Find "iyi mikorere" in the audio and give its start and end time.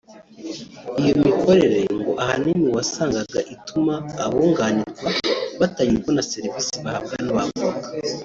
0.99-1.79